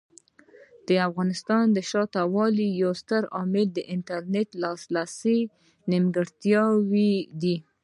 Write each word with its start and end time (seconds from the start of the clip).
د 0.87 0.89
افغانستان 1.07 1.65
د 1.71 1.77
شاته 1.89 2.21
پاتې 2.23 2.31
والي 2.35 2.67
یو 2.81 2.91
ستر 3.01 3.21
عامل 3.37 3.67
د 3.73 3.79
انټرنیټ 3.93 4.49
لاسرسي 4.63 5.39
نیمګړتیاوې 5.89 7.13
دي. 7.41 7.55